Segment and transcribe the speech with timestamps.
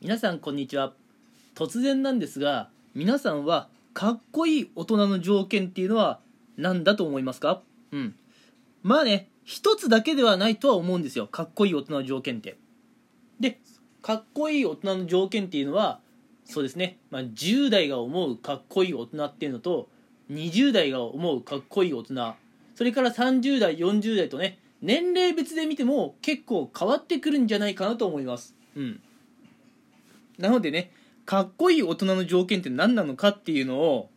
[0.00, 0.92] 皆さんこんにちは。
[1.56, 6.20] 突然なんですが皆さんはかっこいい大人の条件っていうのは
[6.56, 7.62] 何だと思いますか？
[7.90, 8.14] うん。
[8.84, 11.26] まあね一つだけではないとは思うんですよ。
[11.26, 12.56] かっこいい大人の条件って。
[13.40, 13.58] で
[14.00, 15.98] かっこいい大人の条件っていうのは
[16.44, 19.88] そうですね、まあ、10代が思うかっこいい大人っていうのと
[20.30, 22.34] 20代が思うかっこいい大人。
[22.76, 28.54] それから30代40代とね年齢別で見ても結構変わってくるんじゃないかなと思います。
[28.76, 29.00] うん。
[30.38, 30.92] なのでね
[31.26, 34.10] かっこいい大人の条件って何なのかっていうのを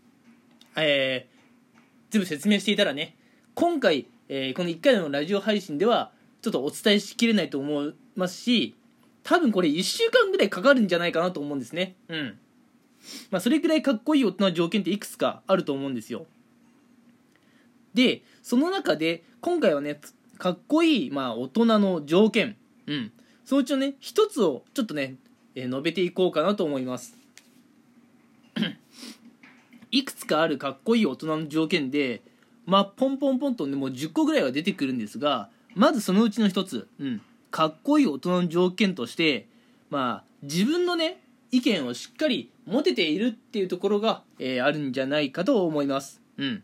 [0.75, 1.77] えー、
[2.12, 3.16] 全部説明していたらね
[3.55, 8.76] 今回、えー、この1回のラジオ配信ではちょっとお伝えしきれないと思いますし
[9.23, 11.95] 多分これ1週間ぐらいかかるんじゃないかなと思うんですね。
[12.07, 12.40] うん。
[13.29, 16.26] まあそれくらいかっこいい大人の条件っていくつかあると思うんですよ。
[17.93, 19.99] でその中で今回はね
[20.40, 22.55] かっこいい、まあ、大人の条件。
[22.88, 23.12] うん。
[23.45, 25.17] そのうちのね一つをちょっとね、
[25.55, 27.17] えー、述べていこうかなと思います。
[29.91, 32.21] いくつかあるかっこいい大人の条件で
[32.65, 39.48] まあポンポンポンとねもう10個ぐらいは出てくるんですがまずそのうちの一つ、うん、かっこいい大人の条件として
[39.89, 46.21] まあ自分のね意見をしっかり持てているっていうところが、えー、あるんじゃないかと思います。
[46.37, 46.63] うん。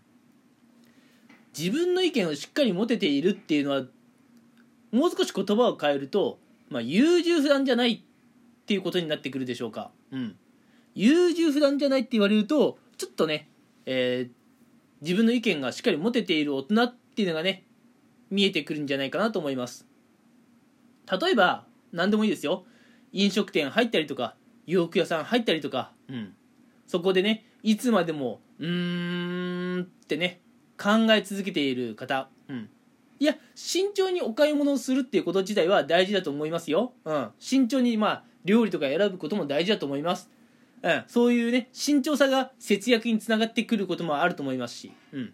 [1.57, 3.83] 自分の意見をしっかり持てているっていうのは
[4.91, 8.03] もう少し言葉を変えると、まあ、優柔不断じゃない
[8.67, 9.91] っていうことになってくるでしょうか。
[10.11, 10.35] うん。
[10.93, 13.49] 優柔不断じゃないって言われるとちょっとね、
[13.85, 14.31] えー、
[15.01, 17.63] 自分の意見がしっかり持てている大人っていうのがね
[18.29, 19.87] 見えてくるんじゃないかなと思います。
[21.09, 22.65] 例えば何でもいいですよ。
[23.13, 26.33] 飲食店入ったりとか洋服屋さん入ったりとか、うん、
[26.87, 30.41] そこでねいつまでもうーんってね
[30.77, 32.69] 考え続けている方、うん、
[33.17, 40.31] いや慎重にお買い物をするっていうこと自体は大事だと思いますよ、うん、慎重にまあ料理とか選ぶことも大事だと思います。
[40.81, 45.33] うん、そういうね慎重さが節約につながってくることもあると思いますし、うん、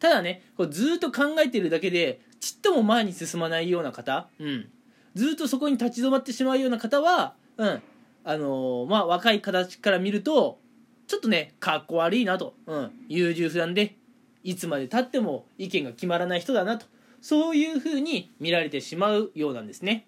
[0.00, 4.68] ただねこうずっと考えてるだけでちっとも前に進まないような方、うん、
[5.14, 7.82] ずっとそこに立ち止まってしまうような方は、うん。
[8.22, 10.58] あのー、まあ、若い形から見ると
[11.06, 13.96] ちょっとねかっこ悪いなと、うん、優柔不断で
[14.44, 16.86] いつまでたっても意見が決まらない人だなと。
[17.22, 20.06] そういうふうに見られてしまうようなんですね。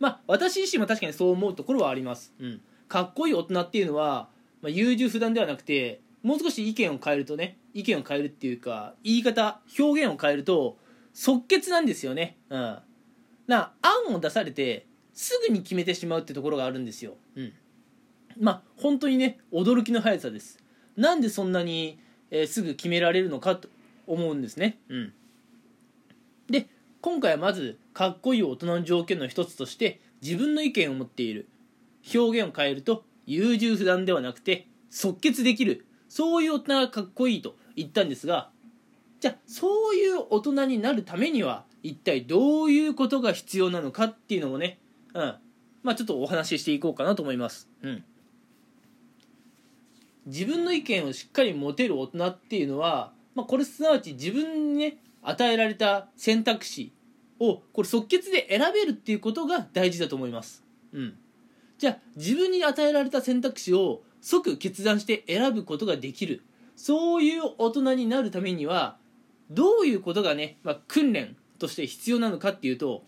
[0.00, 2.32] うん、まあ私自身も確かにそう思うところはあります。
[2.40, 2.60] うん。
[2.88, 4.28] かっこいい大人っていうのは、
[4.62, 10.78] まあ、優柔不断ではなくてもう少し意見を変えるとね意見を変えるっていうか言い方表現を変えると
[11.12, 12.36] 即決なんですよね。
[12.50, 12.78] うん。
[13.46, 17.14] な案を出されてすぐに決めてしまうってところがあるんですよ。
[17.36, 17.52] うん。
[18.40, 20.58] まあ本当にね驚きの速さです。
[20.96, 21.98] なんでそんなに、
[22.30, 23.68] えー、すぐ決められるのかと
[24.06, 24.78] 思うんですね。
[24.88, 25.12] うん。
[26.48, 26.68] で
[27.00, 31.48] 今回はまずかっこいい大人の条件の一つとして自分の意見を持っている。
[32.14, 35.86] 表現を変えると優柔不断ではなくて即決できる。
[36.08, 38.50] そういう大人がかっこいいと言ったんですが
[39.20, 44.78] じゃあそういう大人になるためには一体どういうことが必要なのかっていうのもね、
[45.14, 45.34] うん。
[45.82, 47.68] まあ、ちょっとお話ししていこうかなと思います。
[47.82, 48.04] うん。
[50.26, 56.92] 自分の意見をしっかり持てる大人っていうのは、まあ、これすなわち自分にね与えられた選択肢
[57.40, 60.64] をこれ即決で選べるっていうことが大事だと思います。
[60.92, 61.14] うん。
[61.78, 66.42] じゃあ自分に与えられた選択肢を即決断して選ぶことができる。
[66.76, 68.96] そういう大人になるためには
[69.50, 73.02] どういうことがね、まあ、訓練として必要なのかっていうと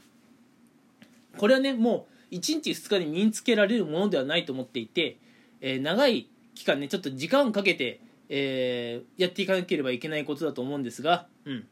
[1.38, 5.18] これはねもう1日2日で身につけられるものではないと思っていて、
[5.60, 11.66] えー、長い期間ねちょっと時間をかけて、えー、やっていかなければいけないことだと思うんですが、うん、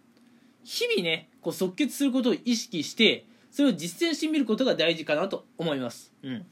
[0.68, 6.12] 日々ねこう即決することを意識してそれを実践してみることが大事かなと思います。
[6.22, 6.46] うん。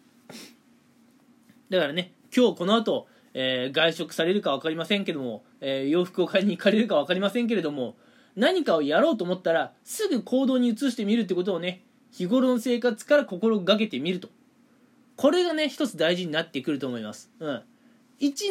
[1.69, 7.97] だからね今日この後、えー、外食されるか分かりませんけども、えー、洋服を買いに行かれるか分かりませんけれども
[8.37, 14.31] 何かをやろうと思ったらすぐ行動に移してみるってことをね日頃の生活から心がけてみると。
[15.17, 17.31] これがね一つ大事になってくると思います。
[17.39, 17.51] うん。
[17.55, 17.63] 1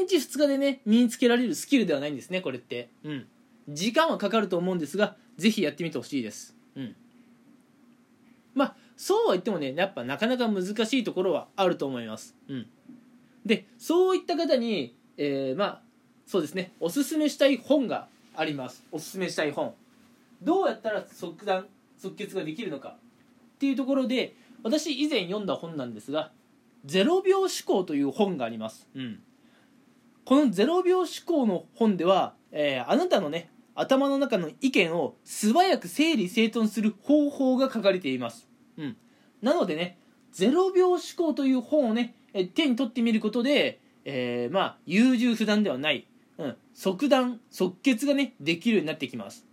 [0.08, 2.90] 日2日でね身につけられるスキルではないんですねこれって。
[3.04, 3.26] うん。
[3.70, 6.56] 時間はかかると思うんですがぜひやってみてほしいです。
[6.76, 6.96] うん。
[8.54, 12.36] まあそうは言ってもねやっぱなかなか難しいところはあると思います。
[12.48, 12.68] うん。
[13.46, 15.82] でそういった方に、えー、まあ
[16.26, 18.84] そうですねおすすめしたい本があります。
[18.92, 19.74] おすすめしたい本。
[20.42, 21.68] どうやったら即断
[21.98, 22.98] 即決ができるのか。
[23.56, 26.32] っていうところで私以前読んだ本なんですが
[26.86, 29.20] 「0秒思考」という本があります、うん、
[30.26, 38.98] この0秒思考の本では、えー、あなたのね頭の中の意見を素早く整理整頓する方法が書かれています、うん、
[39.42, 39.98] なのでね
[40.34, 46.06] 0秒思考という本をねえ手に取ってみることで、えー、まあ優柔不断ではない、
[46.38, 49.46] うん、即断即決がねできるようになってきます。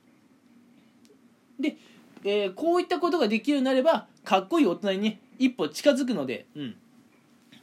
[1.60, 1.76] で、
[2.24, 6.74] えー、こういったことができるようになればかっこいい大人にね一歩近づくので、うん、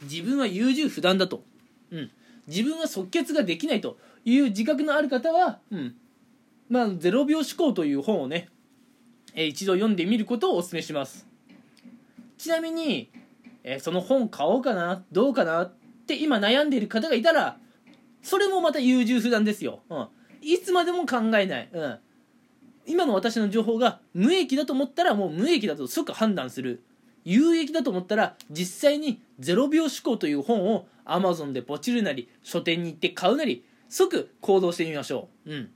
[0.03, 1.43] 自分は優柔不断だと、
[1.91, 2.11] うん、
[2.47, 5.95] 自分は即決ができないという自覚のある方は、うん。
[6.69, 8.47] まあ、0秒思考という本をね、
[9.33, 11.27] えー、一度読んでみることをお勧めします。
[12.37, 13.11] ちなみに、
[13.63, 15.73] えー、その本買おうかなどうかなっ
[16.07, 17.57] て今悩んでいる方がいたら
[18.21, 20.07] それもまた優柔不断ですよ、うん、
[20.41, 21.99] いつまでも考えない、うん、
[22.85, 26.83] 今の私の情報が無益だと思ったらもう無益だと即判断する。
[27.25, 35.51] 有益だと思ったら実際に0秒思考という本を Amazon でポチるなり書店に行って買うなり即行動してみましょう。
[35.51, 35.69] うん。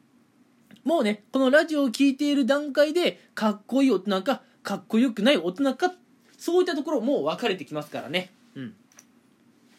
[0.83, 5.93] もうねこのラジオを聴いている段階でかっこいい大人かかっこよくない大人か
[6.37, 8.73] そういったところもう分かれてきますからねうん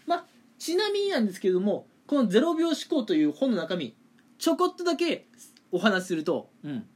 [0.06, 0.24] まあ
[0.58, 3.94] ちなみになんですけれどもこの0秒思考という本の中身
[4.38, 5.26] ちょこっとだけ
[5.72, 6.86] お話しするとうん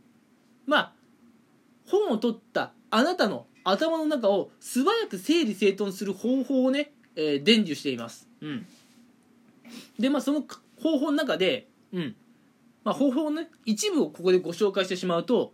[0.66, 0.92] まあ
[1.86, 8.28] 本を取ったあなたの頭の中を素早く整理整頓する方法をね、えー、伝授しています。
[8.40, 8.66] うん。
[9.98, 10.44] で、まあその
[10.82, 12.16] 方法の中で、うん。
[12.88, 15.52] まあ方法のね、一部をここでご紹介してしまうと、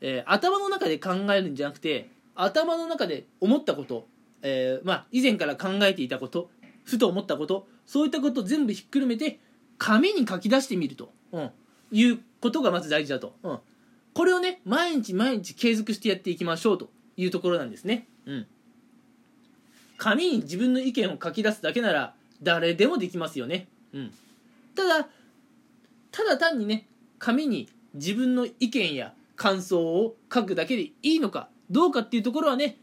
[0.00, 4.06] えー、頭の中で考えるんじゃなくて、頭の中で思ったこと、
[4.42, 6.50] えー、まあ以前から考えていたこと、
[6.84, 9.40] ふと思ったこと、そういったことを全部ひっくるめて、
[9.78, 11.50] 紙に書き出してみると、うん、
[11.90, 13.34] いうことがまず大事だと。
[13.42, 13.58] うん。
[14.14, 18.46] これをね毎日毎日継続してやっていきましょうというところなんですねうん
[19.96, 24.12] 紙に自分の意見を書き出すだけなら誰でもできますよねうん
[24.74, 25.08] ただ
[26.12, 26.86] ただ単にね
[27.18, 32.78] 紙に自分の意見や感想を書くだけでいいのかどうかっていうところはね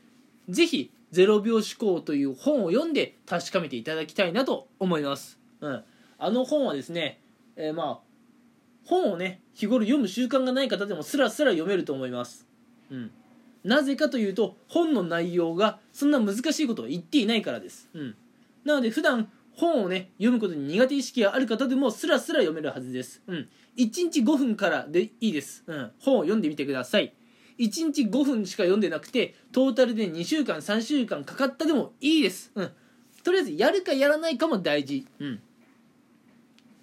[0.50, 5.40] 是非0秒思考という本を読んで確かめていただきたいなと思います。
[5.62, 5.84] うん。
[6.20, 7.20] あの本はですね、
[7.56, 8.10] えー、まあ、
[8.90, 12.48] 本をね日頃読む習慣がない方でもスラスラ読めると思います、
[12.90, 13.12] うん、
[13.64, 18.16] なぜかというと本の内容がそんな難しいことを言っていないからです、うん、
[18.66, 27.14] なので普段本をね読むことに苦手意識がある方でもスラスラ読めるはずです、うん、1日5分からでいいです、うん、本を読んでみてください。
[27.58, 32.72] 1日5分しか読んでなくてトータルで2週間3週間かかったでもいいです、うん、
[33.22, 35.42] とりあえずやるかやらないかも大事、うん、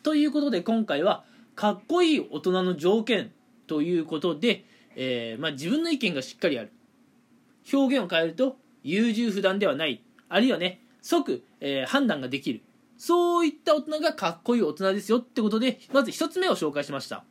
[0.02, 1.24] ということで今回は
[1.54, 3.32] かっこいい大人の条件
[3.66, 6.70] ということで、えー、まあ、自分の意見がしっかりある。
[7.72, 10.02] 表現を変えると優柔不断ではない。
[10.28, 12.62] あるいはね即、えー、判断ができる。
[12.98, 17.24] そういった大人がかっこいい大人ですよってことでまず1つ目を紹介しました。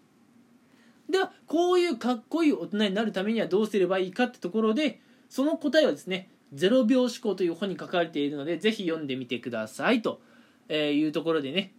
[1.10, 10.22] ではこういうかっこいい大人になるためにはどうすればいいかってところでその答えはですね0秒思考という本に書かれているのでぜひ読んでみてくださいと
[10.69, 11.74] いうところでね。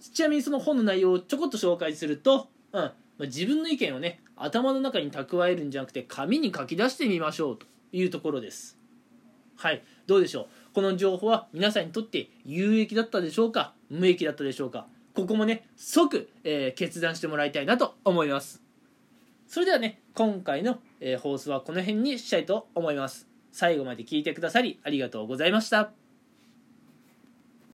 [0.00, 2.82] ちなみにその本の内容をちょこっと紹介すると、うん
[3.18, 8.78] ま、自分の意見をね頭の中に蓄えるんじゃなくて紙に書き出してみましょうというところです。
[9.56, 10.46] はいどうでしょう？
[10.78, 13.74] この情報は皆さんにとって有益だったでしょうか？
[13.90, 14.86] 無益だったでしょうか？
[15.12, 18.62] ここもね即、えー、決断してもらいたいなと思います。
[19.48, 23.26] それではね今回の、えー、放送はこの辺にしたいと思います。
[23.50, 25.90] 最後まで聞いてくださりありがとうございました。